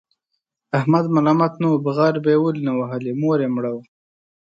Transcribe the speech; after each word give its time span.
احمد 0.77 1.05
ملامت 1.15 1.53
نه 1.61 1.67
و، 1.71 1.83
بغارې 1.85 2.19
به 2.23 2.29
یې 2.33 2.39
ولې 2.41 2.61
نه 2.67 2.73
وهلې؛ 2.79 3.11
مور 3.21 3.37
یې 3.43 3.49
مړه 3.55 3.71
وه. 3.73 3.83